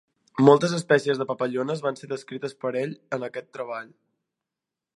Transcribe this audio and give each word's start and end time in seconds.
Moltes 0.45 0.71
espècies 0.77 1.19
de 1.19 1.27
papallones 1.31 1.83
van 1.87 1.99
ser 2.01 2.09
descrites 2.13 2.57
per 2.65 2.73
ell 2.81 2.95
en 3.19 3.27
aquest 3.29 3.51
treball. 3.59 3.93